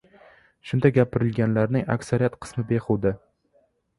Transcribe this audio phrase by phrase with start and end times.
[0.69, 3.15] shunda gapirilganlarning aksariyat qismi behuda